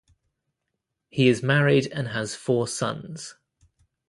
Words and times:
He 1.09 1.27
is 1.27 1.43
married 1.43 1.85
and 1.91 2.07
has 2.07 2.33
four 2.33 2.67
sons. 2.67 3.35